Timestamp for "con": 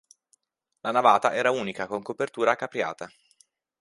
1.85-2.01